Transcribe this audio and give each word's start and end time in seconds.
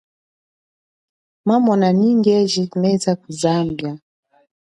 Mamona 1.47 1.87
nyi 1.97 2.09
ngweji 2.17 2.61
menda 2.79 3.11
ku 3.21 3.29
Zambia. 3.41 3.91